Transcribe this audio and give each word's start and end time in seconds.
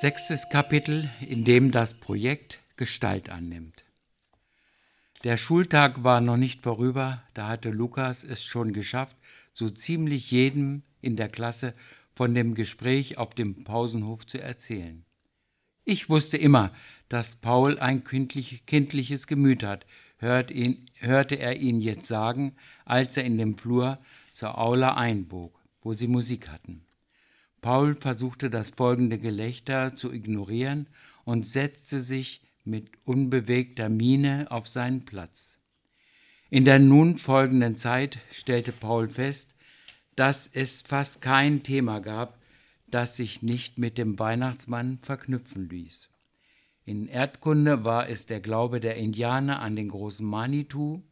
Sechstes 0.00 0.48
Kapitel, 0.48 1.10
in 1.20 1.44
dem 1.44 1.72
das 1.72 1.92
Projekt 1.92 2.60
Gestalt 2.76 3.28
annimmt. 3.28 3.84
Der 5.24 5.36
Schultag 5.36 6.02
war 6.02 6.22
noch 6.22 6.38
nicht 6.38 6.62
vorüber, 6.62 7.22
da 7.34 7.48
hatte 7.48 7.68
Lukas 7.68 8.24
es 8.24 8.42
schon 8.42 8.72
geschafft, 8.72 9.14
so 9.52 9.68
ziemlich 9.68 10.30
jedem 10.30 10.84
in 11.02 11.16
der 11.16 11.28
Klasse 11.28 11.74
von 12.14 12.34
dem 12.34 12.54
Gespräch 12.54 13.18
auf 13.18 13.34
dem 13.34 13.62
Pausenhof 13.62 14.26
zu 14.26 14.40
erzählen. 14.40 15.04
Ich 15.84 16.08
wusste 16.08 16.38
immer, 16.38 16.72
dass 17.10 17.34
Paul 17.34 17.78
ein 17.78 18.02
kindlich, 18.02 18.64
kindliches 18.64 19.26
Gemüt 19.26 19.62
hat, 19.62 19.84
hört 20.16 20.50
ihn, 20.50 20.86
hörte 21.00 21.34
er 21.34 21.56
ihn 21.58 21.82
jetzt 21.82 22.06
sagen, 22.06 22.56
als 22.86 23.18
er 23.18 23.24
in 23.24 23.36
dem 23.36 23.54
Flur 23.54 23.98
zur 24.32 24.56
Aula 24.56 24.94
einbog, 24.94 25.60
wo 25.82 25.92
sie 25.92 26.08
Musik 26.08 26.48
hatten. 26.48 26.86
Paul 27.60 27.94
versuchte 27.94 28.50
das 28.50 28.70
folgende 28.70 29.18
Gelächter 29.18 29.96
zu 29.96 30.12
ignorieren 30.12 30.88
und 31.24 31.46
setzte 31.46 32.00
sich 32.00 32.42
mit 32.64 32.90
unbewegter 33.04 33.88
Miene 33.88 34.46
auf 34.50 34.68
seinen 34.68 35.04
Platz. 35.04 35.58
In 36.48 36.64
der 36.64 36.78
nun 36.78 37.16
folgenden 37.16 37.76
Zeit 37.76 38.18
stellte 38.32 38.72
Paul 38.72 39.08
fest, 39.08 39.56
dass 40.16 40.46
es 40.46 40.82
fast 40.82 41.22
kein 41.22 41.62
Thema 41.62 42.00
gab, 42.00 42.40
das 42.88 43.16
sich 43.16 43.42
nicht 43.42 43.78
mit 43.78 43.98
dem 43.98 44.18
Weihnachtsmann 44.18 44.98
verknüpfen 45.02 45.68
ließ. 45.68 46.08
In 46.84 47.06
Erdkunde 47.06 47.84
war 47.84 48.08
es 48.08 48.26
der 48.26 48.40
Glaube 48.40 48.80
der 48.80 48.96
Indianer 48.96 49.60
an 49.60 49.76
den 49.76 49.90
großen 49.90 50.26
Manitou, 50.26 51.02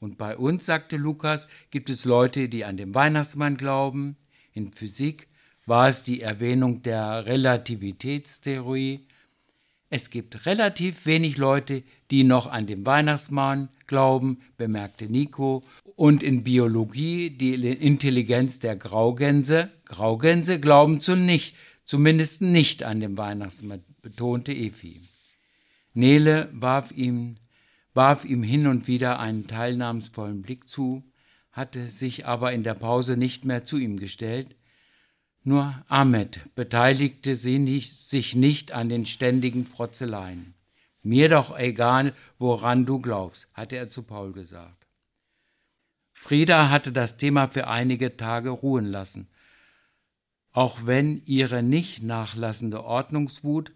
und 0.00 0.18
bei 0.18 0.36
uns, 0.36 0.66
sagte 0.66 0.98
Lukas, 0.98 1.48
gibt 1.70 1.88
es 1.88 2.04
Leute, 2.04 2.50
die 2.50 2.66
an 2.66 2.76
den 2.76 2.94
Weihnachtsmann 2.94 3.56
glauben. 3.56 4.18
In 4.52 4.70
Physik 4.70 5.28
war 5.66 5.88
es 5.88 6.02
die 6.02 6.20
Erwähnung 6.20 6.82
der 6.82 7.26
Relativitätstheorie. 7.26 9.06
Es 9.90 10.10
gibt 10.10 10.46
relativ 10.46 11.06
wenig 11.06 11.36
Leute, 11.36 11.82
die 12.10 12.24
noch 12.24 12.46
an 12.46 12.66
den 12.66 12.84
Weihnachtsmann 12.84 13.68
glauben, 13.86 14.38
bemerkte 14.56 15.06
Nico. 15.06 15.62
Und 15.96 16.22
in 16.22 16.42
Biologie 16.42 17.30
die 17.30 17.54
Intelligenz 17.54 18.58
der 18.58 18.76
Graugänse. 18.76 19.70
Graugänse 19.84 20.58
glauben 20.58 21.00
zu 21.00 21.14
nicht, 21.14 21.54
zumindest 21.84 22.42
nicht 22.42 22.82
an 22.82 23.00
den 23.00 23.16
Weihnachtsmann, 23.16 23.84
betonte 24.02 24.52
Efi. 24.52 25.00
Nele 25.92 26.48
warf 26.52 26.90
ihm, 26.90 27.36
warf 27.94 28.24
ihm 28.24 28.42
hin 28.42 28.66
und 28.66 28.88
wieder 28.88 29.20
einen 29.20 29.46
teilnahmsvollen 29.46 30.42
Blick 30.42 30.68
zu, 30.68 31.04
hatte 31.52 31.86
sich 31.86 32.26
aber 32.26 32.52
in 32.52 32.64
der 32.64 32.74
Pause 32.74 33.16
nicht 33.16 33.44
mehr 33.44 33.64
zu 33.64 33.78
ihm 33.78 34.00
gestellt, 34.00 34.56
nur 35.44 35.84
Ahmed 35.88 36.40
beteiligte 36.54 37.36
nicht, 37.58 37.94
sich 37.94 38.34
nicht 38.34 38.72
an 38.72 38.88
den 38.88 39.06
ständigen 39.06 39.66
Frotzeleien. 39.66 40.54
Mir 41.02 41.28
doch 41.28 41.56
egal, 41.58 42.14
woran 42.38 42.86
du 42.86 42.98
glaubst, 42.98 43.48
hatte 43.52 43.76
er 43.76 43.90
zu 43.90 44.02
Paul 44.02 44.32
gesagt. 44.32 44.86
Frieda 46.14 46.70
hatte 46.70 46.92
das 46.92 47.18
Thema 47.18 47.48
für 47.48 47.68
einige 47.68 48.16
Tage 48.16 48.48
ruhen 48.48 48.86
lassen. 48.86 49.28
Auch 50.52 50.86
wenn 50.86 51.22
ihre 51.26 51.62
nicht 51.62 52.02
nachlassende 52.02 52.82
Ordnungswut 52.82 53.72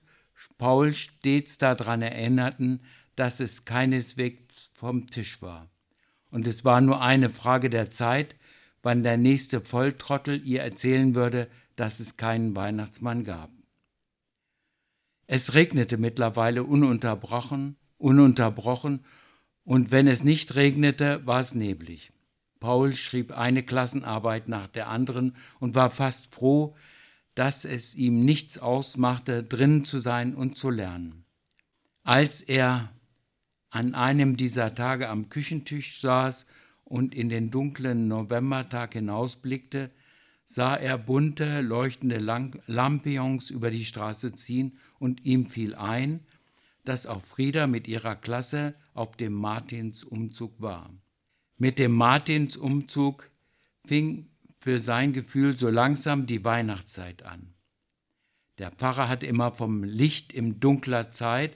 Paul 0.57 0.95
stets 0.95 1.59
daran 1.59 2.01
erinnerten, 2.01 2.81
dass 3.17 3.41
es 3.41 3.65
keineswegs 3.65 4.71
vom 4.75 5.09
Tisch 5.09 5.43
war. 5.43 5.69
Und 6.31 6.47
es 6.47 6.65
war 6.65 6.81
nur 6.81 7.03
eine 7.03 7.31
Frage 7.31 7.69
der 7.69 7.91
Zeit, 7.91 8.37
wann 8.83 9.03
der 9.03 9.17
nächste 9.17 9.61
Volltrottel 9.61 10.43
ihr 10.45 10.63
erzählen 10.63 11.15
würde, 11.15 11.49
dass 11.77 12.01
es 12.01 12.17
keinen 12.17 12.57
Weihnachtsmann 12.57 13.25
gab. 13.25 13.51
Es 15.27 15.55
regnete 15.55 15.99
mittlerweile 15.99 16.65
ununterbrochen, 16.65 17.77
ununterbrochen, 17.99 19.05
und 19.65 19.91
wenn 19.91 20.09
es 20.09 20.25
nicht 20.25 20.55
regnete, 20.55 21.27
war 21.27 21.41
es 21.41 21.55
neblig. 21.55 22.11
Paul 22.59 22.95
schrieb 22.95 23.33
eine 23.33 23.63
Klassenarbeit 23.63 24.49
nach 24.49 24.67
der 24.67 24.89
anderen 24.89 25.37
und 25.61 25.75
war 25.75 25.91
fast 25.91 26.35
froh, 26.35 26.75
dass 27.35 27.65
es 27.65 27.95
ihm 27.95 28.25
nichts 28.25 28.59
ausmachte, 28.59 29.45
drinnen 29.45 29.85
zu 29.85 30.01
sein 30.01 30.35
und 30.35 30.57
zu 30.57 30.71
lernen. 30.71 31.25
Als 32.03 32.41
er 32.41 32.93
an 33.71 33.95
einem 33.95 34.37
dieser 34.37 34.75
Tage 34.75 35.09
am 35.09 35.29
Küchentisch 35.29 36.01
saß 36.01 36.47
und 36.89 37.15
in 37.15 37.29
den 37.29 37.51
dunklen 37.51 38.09
Novembertag 38.09 38.95
hinausblickte, 38.95 39.91
sah 40.45 40.75
er 40.75 40.97
bunte, 40.97 41.61
leuchtende 41.61 42.19
Lampions 42.67 43.51
über 43.51 43.71
die 43.71 43.85
Straße 43.85 44.35
ziehen 44.35 44.79
und 44.99 45.25
ihm 45.25 45.47
fiel 45.47 45.75
ein, 45.75 46.27
dass 46.85 47.07
auch 47.07 47.23
Frieda 47.23 47.67
mit 47.67 47.87
ihrer 47.87 48.17
Klasse 48.17 48.75
auf 48.95 49.17
dem 49.17 49.35
Martinsumzug 49.35 50.61
war. 50.63 50.91
Mit 51.59 51.79
dem 51.79 51.93
Martinsumzug 51.93 53.31
fing 53.85 54.31
für 54.59 54.81
sein 54.81 55.13
Gefühl 55.13 55.55
so 55.55 55.69
langsam 55.69 56.27
die 56.27 56.43
Weihnachtszeit 56.45 57.23
an. 57.23 57.53
Der 58.57 58.71
Pfarrer 58.71 59.09
hat 59.09 59.23
immer 59.23 59.53
vom 59.53 59.85
Licht 59.85 60.33
im 60.33 60.59
dunkler 60.59 61.11
Zeit, 61.11 61.55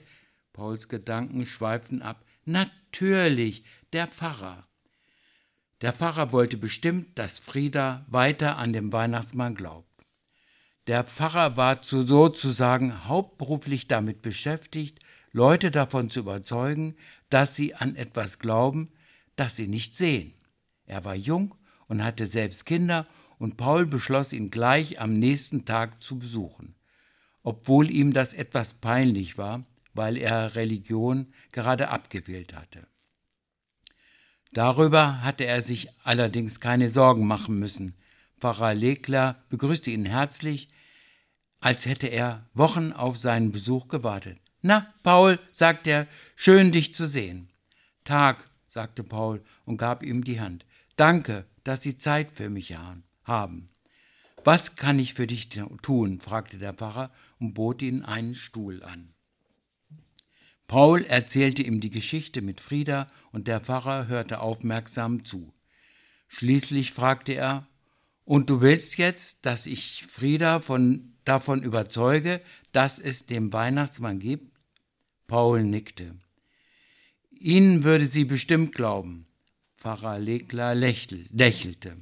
Pauls 0.53 0.87
Gedanken 0.87 1.47
schweiften 1.47 2.03
ab, 2.03 2.23
natürlich, 2.45 3.63
der 3.91 4.07
Pfarrer. 4.07 4.67
Der 5.83 5.91
Pfarrer 5.91 6.31
wollte 6.31 6.55
bestimmt, 6.55 7.19
dass 7.19 7.39
Frieda 7.39 8.05
weiter 8.07 8.57
an 8.57 8.71
den 8.71 8.93
Weihnachtsmann 8.93 9.53
glaubt. 9.53 9.89
Der 10.87 11.03
Pfarrer 11.03 11.57
war 11.57 11.81
zu 11.81 12.03
sozusagen 12.03 13.05
hauptberuflich 13.09 13.89
damit 13.89 14.21
beschäftigt, 14.21 14.99
Leute 15.33 15.71
davon 15.71 16.09
zu 16.09 16.21
überzeugen, 16.21 16.95
dass 17.29 17.57
sie 17.57 17.75
an 17.75 17.97
etwas 17.97 18.39
glauben, 18.39 18.93
das 19.35 19.57
sie 19.57 19.67
nicht 19.67 19.97
sehen. 19.97 20.33
Er 20.85 21.03
war 21.03 21.15
jung 21.15 21.53
und 21.89 22.01
hatte 22.01 22.27
selbst 22.27 22.65
Kinder 22.65 23.05
und 23.37 23.57
Paul 23.57 23.85
beschloss 23.85 24.31
ihn 24.31 24.51
gleich 24.51 25.01
am 25.01 25.19
nächsten 25.19 25.65
Tag 25.65 26.01
zu 26.01 26.17
besuchen, 26.17 26.75
obwohl 27.41 27.91
ihm 27.91 28.13
das 28.13 28.33
etwas 28.33 28.71
peinlich 28.75 29.37
war, 29.37 29.65
weil 29.93 30.15
er 30.15 30.55
Religion 30.55 31.33
gerade 31.51 31.89
abgewählt 31.89 32.55
hatte. 32.55 32.87
Darüber 34.53 35.23
hatte 35.23 35.45
er 35.45 35.61
sich 35.61 35.89
allerdings 36.03 36.59
keine 36.59 36.89
Sorgen 36.89 37.25
machen 37.25 37.57
müssen. 37.57 37.95
Pfarrer 38.39 38.73
Legler 38.73 39.43
begrüßte 39.49 39.89
ihn 39.89 40.05
herzlich, 40.05 40.69
als 41.59 41.85
hätte 41.85 42.07
er 42.07 42.47
Wochen 42.53 42.91
auf 42.91 43.17
seinen 43.17 43.51
Besuch 43.51 43.87
gewartet. 43.87 44.37
Na, 44.61 44.93
Paul, 45.01 45.39
sagte 45.51 45.89
er, 45.89 46.07
schön 46.35 46.71
dich 46.71 46.93
zu 46.93 47.07
sehen. 47.07 47.49
Tag, 48.03 48.47
sagte 48.67 49.03
Paul 49.03 49.43
und 49.65 49.77
gab 49.77 50.03
ihm 50.03 50.23
die 50.23 50.39
Hand. 50.39 50.65
Danke, 50.97 51.45
dass 51.63 51.81
Sie 51.81 51.97
Zeit 51.97 52.31
für 52.31 52.49
mich 52.49 52.75
haben. 53.23 53.69
Was 54.43 54.75
kann 54.75 54.99
ich 54.99 55.13
für 55.13 55.25
dich 55.25 55.49
tun? 55.49 56.19
fragte 56.19 56.57
der 56.57 56.73
Pfarrer 56.73 57.11
und 57.39 57.53
bot 57.53 57.81
ihm 57.81 58.03
einen 58.03 58.35
Stuhl 58.35 58.83
an. 58.83 59.12
Paul 60.67 61.03
erzählte 61.03 61.63
ihm 61.63 61.81
die 61.81 61.89
Geschichte 61.89 62.41
mit 62.41 62.61
Frieda 62.61 63.07
und 63.31 63.47
der 63.47 63.59
Pfarrer 63.59 64.07
hörte 64.07 64.39
aufmerksam 64.39 65.23
zu. 65.25 65.51
Schließlich 66.27 66.93
fragte 66.93 67.33
er, 67.33 67.67
und 68.25 68.49
du 68.49 68.61
willst 68.61 68.97
jetzt, 68.97 69.45
dass 69.45 69.65
ich 69.65 70.05
Frieda 70.09 70.61
von, 70.61 71.13
davon 71.25 71.61
überzeuge, 71.61 72.41
dass 72.71 72.99
es 72.99 73.25
den 73.25 73.51
Weihnachtsmann 73.51 74.19
gibt? 74.19 74.51
Paul 75.27 75.63
nickte. 75.63 76.15
Ihnen 77.31 77.83
würde 77.83 78.05
sie 78.05 78.23
bestimmt 78.23 78.73
glauben. 78.73 79.25
Pfarrer 79.75 80.19
Legler 80.19 80.73
lächelte. 80.75 81.97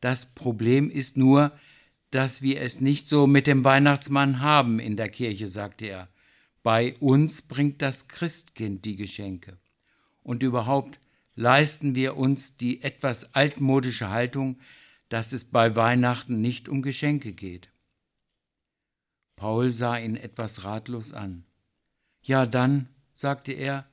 Das 0.00 0.34
Problem 0.34 0.90
ist 0.90 1.16
nur, 1.16 1.52
dass 2.10 2.42
wir 2.42 2.60
es 2.60 2.80
nicht 2.80 3.08
so 3.08 3.26
mit 3.26 3.46
dem 3.46 3.64
Weihnachtsmann 3.64 4.40
haben 4.40 4.80
in 4.80 4.96
der 4.96 5.08
Kirche, 5.08 5.48
sagte 5.48 5.86
er. 5.86 6.08
Bei 6.64 6.96
uns 6.98 7.42
bringt 7.42 7.82
das 7.82 8.08
Christkind 8.08 8.86
die 8.86 8.96
Geschenke. 8.96 9.58
Und 10.22 10.42
überhaupt 10.42 10.98
leisten 11.34 11.94
wir 11.94 12.16
uns 12.16 12.56
die 12.56 12.82
etwas 12.82 13.34
altmodische 13.34 14.08
Haltung, 14.08 14.58
dass 15.10 15.32
es 15.32 15.44
bei 15.44 15.76
Weihnachten 15.76 16.40
nicht 16.40 16.70
um 16.70 16.80
Geschenke 16.80 17.34
geht. 17.34 17.68
Paul 19.36 19.72
sah 19.72 19.98
ihn 19.98 20.16
etwas 20.16 20.64
ratlos 20.64 21.12
an. 21.12 21.44
Ja, 22.22 22.46
dann, 22.46 22.88
sagte 23.12 23.52
er, 23.52 23.86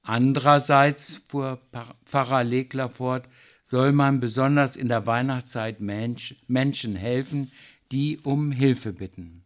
andererseits, 0.00 1.20
fuhr 1.28 1.62
Pfarrer 2.04 2.42
Legler 2.42 2.90
fort, 2.90 3.28
soll 3.62 3.92
man 3.92 4.18
besonders 4.18 4.74
in 4.74 4.88
der 4.88 5.06
Weihnachtszeit 5.06 5.78
Mensch, 5.80 6.34
Menschen 6.48 6.96
helfen, 6.96 7.52
die 7.92 8.18
um 8.18 8.50
Hilfe 8.50 8.92
bitten. 8.92 9.44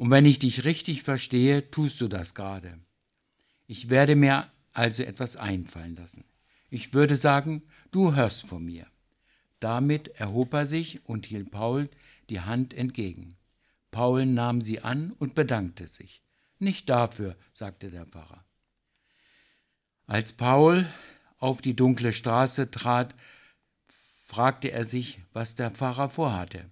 Und 0.00 0.10
wenn 0.10 0.24
ich 0.24 0.38
dich 0.38 0.64
richtig 0.64 1.02
verstehe, 1.02 1.70
tust 1.70 2.00
du 2.00 2.08
das 2.08 2.34
gerade. 2.34 2.78
Ich 3.66 3.90
werde 3.90 4.16
mir 4.16 4.50
also 4.72 5.02
etwas 5.02 5.36
einfallen 5.36 5.94
lassen. 5.94 6.24
Ich 6.70 6.94
würde 6.94 7.16
sagen, 7.16 7.64
du 7.90 8.14
hörst 8.14 8.46
von 8.46 8.64
mir. 8.64 8.86
Damit 9.58 10.08
erhob 10.18 10.54
er 10.54 10.66
sich 10.66 11.04
und 11.04 11.26
hielt 11.26 11.50
Paul 11.50 11.90
die 12.30 12.40
Hand 12.40 12.72
entgegen. 12.72 13.36
Paul 13.90 14.24
nahm 14.24 14.62
sie 14.62 14.80
an 14.80 15.12
und 15.18 15.34
bedankte 15.34 15.86
sich. 15.86 16.22
Nicht 16.58 16.88
dafür, 16.88 17.36
sagte 17.52 17.90
der 17.90 18.06
Pfarrer. 18.06 18.42
Als 20.06 20.32
Paul 20.32 20.86
auf 21.36 21.60
die 21.60 21.76
dunkle 21.76 22.14
Straße 22.14 22.70
trat, 22.70 23.14
fragte 24.24 24.72
er 24.72 24.84
sich, 24.86 25.20
was 25.34 25.56
der 25.56 25.70
Pfarrer 25.70 26.08
vorhatte. 26.08 26.64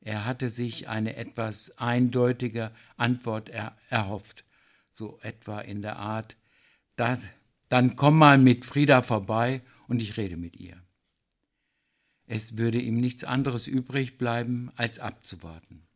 Er 0.00 0.24
hatte 0.24 0.48
sich 0.48 0.88
eine 0.88 1.16
etwas 1.16 1.76
eindeutige 1.78 2.72
Antwort 2.96 3.48
er 3.48 3.76
erhofft, 3.88 4.44
so 4.92 5.18
etwa 5.22 5.60
in 5.60 5.82
der 5.82 5.98
Art, 5.98 6.36
dann 6.96 7.96
komm 7.96 8.18
mal 8.18 8.38
mit 8.38 8.64
Frieda 8.64 9.02
vorbei 9.02 9.60
und 9.88 10.00
ich 10.00 10.16
rede 10.16 10.36
mit 10.36 10.56
ihr. 10.56 10.76
Es 12.26 12.56
würde 12.56 12.80
ihm 12.80 13.00
nichts 13.00 13.24
anderes 13.24 13.66
übrig 13.66 14.16
bleiben, 14.16 14.70
als 14.76 14.98
abzuwarten. 14.98 15.86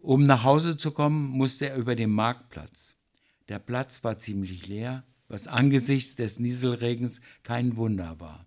Um 0.00 0.26
nach 0.26 0.44
Hause 0.44 0.76
zu 0.76 0.92
kommen, 0.92 1.28
musste 1.28 1.68
er 1.68 1.76
über 1.76 1.94
den 1.94 2.10
Marktplatz. 2.10 2.96
Der 3.48 3.58
Platz 3.58 4.04
war 4.04 4.18
ziemlich 4.18 4.66
leer, 4.66 5.04
was 5.28 5.48
angesichts 5.48 6.16
des 6.16 6.38
Nieselregens 6.38 7.20
kein 7.42 7.76
Wunder 7.76 8.20
war. 8.20 8.46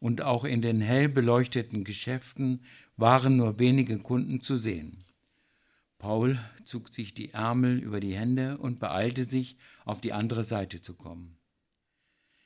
Und 0.00 0.22
auch 0.22 0.44
in 0.44 0.62
den 0.62 0.80
hell 0.80 1.08
beleuchteten 1.08 1.84
Geschäften 1.84 2.62
waren 2.98 3.36
nur 3.36 3.58
wenige 3.58 3.98
Kunden 4.00 4.40
zu 4.42 4.58
sehen. 4.58 5.04
Paul 5.98 6.38
zog 6.64 6.92
sich 6.92 7.14
die 7.14 7.32
Ärmel 7.32 7.78
über 7.78 8.00
die 8.00 8.14
Hände 8.14 8.58
und 8.58 8.80
beeilte 8.80 9.24
sich, 9.24 9.56
auf 9.84 10.00
die 10.00 10.12
andere 10.12 10.44
Seite 10.44 10.82
zu 10.82 10.94
kommen. 10.94 11.38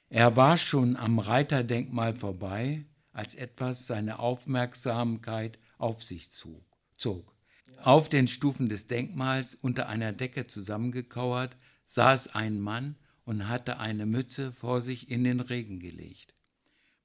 Er 0.08 0.36
war 0.36 0.58
schon 0.58 0.96
am 0.96 1.18
Reiterdenkmal 1.18 2.14
vorbei, 2.14 2.84
als 3.12 3.34
etwas 3.34 3.86
seine 3.86 4.18
Aufmerksamkeit 4.18 5.58
auf 5.78 6.02
sich 6.02 6.30
zog. 6.30 7.34
Auf 7.78 8.08
den 8.10 8.28
Stufen 8.28 8.68
des 8.68 8.86
Denkmals, 8.86 9.54
unter 9.54 9.88
einer 9.88 10.12
Decke 10.12 10.46
zusammengekauert, 10.46 11.56
saß 11.84 12.34
ein 12.34 12.60
Mann 12.60 12.96
und 13.24 13.48
hatte 13.48 13.78
eine 13.78 14.06
Mütze 14.06 14.52
vor 14.52 14.82
sich 14.82 15.10
in 15.10 15.24
den 15.24 15.40
Regen 15.40 15.80
gelegt. 15.80 16.34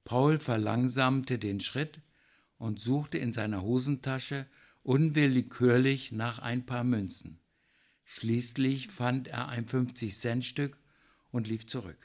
Paul 0.04 0.38
verlangsamte 0.38 1.38
den 1.38 1.60
Schritt 1.60 2.00
und 2.58 2.80
suchte 2.80 3.18
in 3.18 3.32
seiner 3.32 3.62
Hosentasche 3.62 4.46
unwillkürlich 4.82 6.12
nach 6.12 6.38
ein 6.38 6.66
paar 6.66 6.84
Münzen. 6.84 7.38
Schließlich 8.04 8.88
fand 8.88 9.28
er 9.28 9.48
ein 9.48 9.66
50-Cent-Stück 9.66 10.76
und 11.30 11.46
lief 11.46 11.66
zurück. 11.66 11.98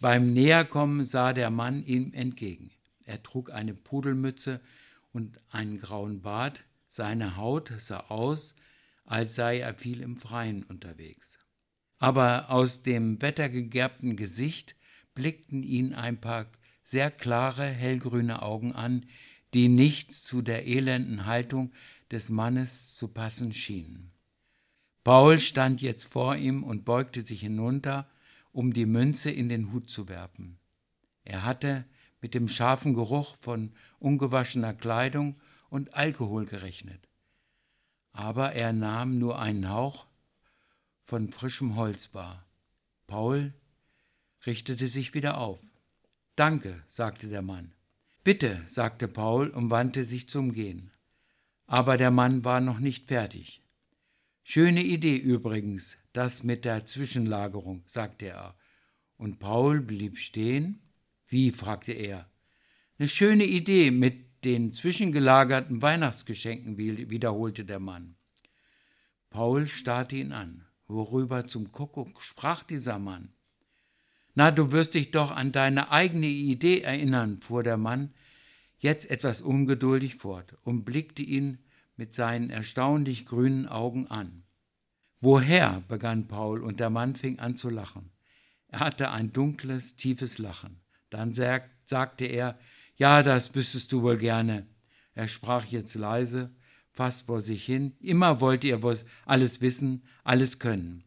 Beim 0.00 0.32
Näherkommen 0.32 1.04
sah 1.04 1.32
der 1.32 1.50
Mann 1.50 1.84
ihm 1.84 2.12
entgegen. 2.14 2.70
Er 3.04 3.22
trug 3.22 3.50
eine 3.50 3.74
Pudelmütze 3.74 4.60
und 5.12 5.38
einen 5.50 5.78
grauen 5.78 6.22
Bart. 6.22 6.64
Seine 6.86 7.36
Haut 7.36 7.72
sah 7.78 8.00
aus, 8.08 8.56
als 9.04 9.34
sei 9.34 9.60
er 9.60 9.74
viel 9.74 10.00
im 10.00 10.16
Freien 10.16 10.62
unterwegs. 10.64 11.38
Aber 11.98 12.48
aus 12.48 12.82
dem 12.82 13.20
wettergegerbten 13.20 14.16
Gesicht 14.16 14.74
blickten 15.14 15.62
ihn 15.62 15.92
ein 15.92 16.18
paar 16.20 16.46
sehr 16.90 17.12
klare, 17.12 17.66
hellgrüne 17.66 18.42
Augen 18.42 18.72
an, 18.72 19.06
die 19.54 19.68
nichts 19.68 20.24
zu 20.24 20.42
der 20.42 20.66
elenden 20.66 21.24
Haltung 21.24 21.70
des 22.10 22.30
Mannes 22.30 22.96
zu 22.96 23.06
passen 23.06 23.52
schienen. 23.52 24.10
Paul 25.04 25.38
stand 25.38 25.80
jetzt 25.80 26.04
vor 26.04 26.34
ihm 26.34 26.64
und 26.64 26.84
beugte 26.84 27.24
sich 27.24 27.42
hinunter, 27.42 28.10
um 28.50 28.72
die 28.72 28.86
Münze 28.86 29.30
in 29.30 29.48
den 29.48 29.72
Hut 29.72 29.88
zu 29.88 30.08
werfen. 30.08 30.58
Er 31.22 31.44
hatte 31.44 31.84
mit 32.20 32.34
dem 32.34 32.48
scharfen 32.48 32.94
Geruch 32.94 33.36
von 33.36 33.70
ungewaschener 34.00 34.74
Kleidung 34.74 35.36
und 35.68 35.94
Alkohol 35.94 36.44
gerechnet. 36.44 37.06
Aber 38.10 38.52
er 38.54 38.72
nahm 38.72 39.16
nur 39.16 39.38
einen 39.38 39.68
Hauch 39.68 40.08
von 41.04 41.30
frischem 41.30 41.76
Holz 41.76 42.14
wahr. 42.14 42.44
Paul 43.06 43.54
richtete 44.44 44.88
sich 44.88 45.14
wieder 45.14 45.38
auf. 45.38 45.69
Danke, 46.40 46.82
sagte 46.86 47.26
der 47.28 47.42
Mann. 47.42 47.74
Bitte, 48.24 48.62
sagte 48.66 49.08
Paul 49.08 49.50
und 49.50 49.68
wandte 49.68 50.06
sich 50.06 50.26
zum 50.26 50.54
Gehen. 50.54 50.90
Aber 51.66 51.98
der 51.98 52.10
Mann 52.10 52.46
war 52.46 52.62
noch 52.62 52.78
nicht 52.78 53.08
fertig. 53.08 53.62
Schöne 54.42 54.82
Idee 54.82 55.18
übrigens, 55.18 55.98
das 56.14 56.42
mit 56.42 56.64
der 56.64 56.86
Zwischenlagerung, 56.86 57.84
sagte 57.86 58.24
er. 58.28 58.56
Und 59.18 59.38
Paul 59.38 59.82
blieb 59.82 60.16
stehen. 60.16 60.80
Wie? 61.28 61.52
fragte 61.52 61.92
er. 61.92 62.30
Eine 62.98 63.08
schöne 63.08 63.44
Idee 63.44 63.90
mit 63.90 64.42
den 64.42 64.72
zwischengelagerten 64.72 65.82
Weihnachtsgeschenken, 65.82 66.78
wiederholte 66.78 67.66
der 67.66 67.80
Mann. 67.80 68.16
Paul 69.28 69.68
starrte 69.68 70.16
ihn 70.16 70.32
an. 70.32 70.64
Worüber 70.86 71.46
zum 71.46 71.70
Kuckuck 71.70 72.22
sprach 72.22 72.62
dieser 72.62 72.98
Mann? 72.98 73.34
Na, 74.34 74.50
du 74.50 74.72
wirst 74.72 74.94
dich 74.94 75.10
doch 75.10 75.30
an 75.30 75.52
deine 75.52 75.90
eigene 75.90 76.26
Idee 76.26 76.80
erinnern, 76.80 77.38
fuhr 77.38 77.62
der 77.62 77.76
Mann 77.76 78.12
jetzt 78.80 79.10
etwas 79.10 79.42
ungeduldig 79.42 80.16
fort 80.16 80.56
und 80.62 80.84
blickte 80.84 81.22
ihn 81.22 81.58
mit 81.96 82.14
seinen 82.14 82.50
erstaunlich 82.50 83.26
grünen 83.26 83.68
Augen 83.68 84.06
an. 84.06 84.42
Woher? 85.20 85.84
begann 85.86 86.28
Paul, 86.28 86.62
und 86.62 86.80
der 86.80 86.88
Mann 86.88 87.14
fing 87.14 87.38
an 87.38 87.56
zu 87.56 87.68
lachen. 87.68 88.10
Er 88.68 88.80
hatte 88.80 89.10
ein 89.10 89.32
dunkles, 89.32 89.96
tiefes 89.96 90.38
Lachen. 90.38 90.80
Dann 91.10 91.34
sagte 91.34 92.24
er, 92.24 92.58
ja, 92.96 93.22
das 93.22 93.54
wüsstest 93.54 93.92
du 93.92 94.02
wohl 94.02 94.16
gerne. 94.16 94.66
Er 95.14 95.28
sprach 95.28 95.66
jetzt 95.66 95.94
leise, 95.94 96.54
fast 96.90 97.26
vor 97.26 97.42
sich 97.42 97.64
hin. 97.64 97.96
Immer 98.00 98.40
wollte 98.40 98.68
er 98.68 98.80
alles 99.26 99.60
wissen, 99.60 100.04
alles 100.24 100.58
können. 100.58 101.04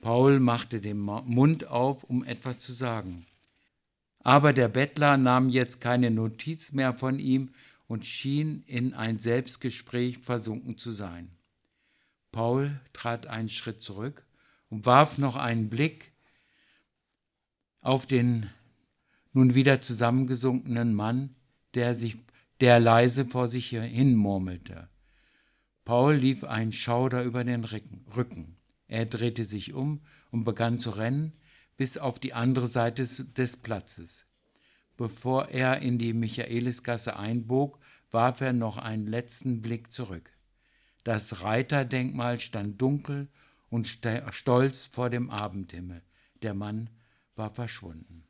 Paul 0.00 0.40
machte 0.40 0.80
den 0.80 0.98
Mund 0.98 1.66
auf, 1.66 2.04
um 2.04 2.24
etwas 2.24 2.58
zu 2.58 2.72
sagen. 2.72 3.26
Aber 4.22 4.52
der 4.52 4.68
Bettler 4.68 5.16
nahm 5.16 5.48
jetzt 5.48 5.80
keine 5.80 6.10
Notiz 6.10 6.72
mehr 6.72 6.94
von 6.94 7.18
ihm 7.18 7.50
und 7.86 8.06
schien 8.06 8.62
in 8.66 8.94
ein 8.94 9.18
Selbstgespräch 9.18 10.18
versunken 10.18 10.78
zu 10.78 10.92
sein. 10.92 11.30
Paul 12.32 12.80
trat 12.92 13.26
einen 13.26 13.48
Schritt 13.48 13.82
zurück 13.82 14.24
und 14.68 14.86
warf 14.86 15.18
noch 15.18 15.36
einen 15.36 15.68
Blick 15.68 16.12
auf 17.80 18.06
den 18.06 18.48
nun 19.32 19.54
wieder 19.54 19.80
zusammengesunkenen 19.80 20.94
Mann, 20.94 21.34
der 21.74 21.94
sich, 21.94 22.16
der 22.60 22.80
leise 22.80 23.26
vor 23.26 23.48
sich 23.48 23.68
hin 23.68 24.16
murmelte. 24.16 24.88
Paul 25.84 26.14
lief 26.14 26.44
ein 26.44 26.72
Schauder 26.72 27.22
über 27.24 27.44
den 27.44 27.64
Rücken. 27.64 28.56
Er 28.90 29.06
drehte 29.06 29.44
sich 29.44 29.72
um 29.72 30.00
und 30.32 30.42
begann 30.42 30.80
zu 30.80 30.90
rennen 30.90 31.32
bis 31.76 31.96
auf 31.96 32.18
die 32.18 32.34
andere 32.34 32.66
Seite 32.66 33.04
des 33.04 33.56
Platzes. 33.56 34.26
Bevor 34.96 35.48
er 35.48 35.80
in 35.80 35.96
die 35.96 36.12
Michaelisgasse 36.12 37.16
einbog, 37.16 37.78
warf 38.10 38.40
er 38.40 38.52
noch 38.52 38.78
einen 38.78 39.06
letzten 39.06 39.62
Blick 39.62 39.92
zurück. 39.92 40.32
Das 41.04 41.42
Reiterdenkmal 41.42 42.40
stand 42.40 42.82
dunkel 42.82 43.28
und 43.68 43.86
stolz 43.86 44.86
vor 44.86 45.08
dem 45.08 45.30
Abendhimmel. 45.30 46.02
Der 46.42 46.54
Mann 46.54 46.90
war 47.36 47.54
verschwunden. 47.54 48.24